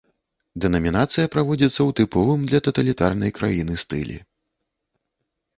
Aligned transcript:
Дэнамінацыя 0.63 1.31
праводзіцца 1.35 1.75
ў 1.75 1.95
тыповым 1.99 2.47
для 2.53 2.59
таталітарнай 2.69 3.31
краіны 3.41 3.73
стылі. 3.83 4.17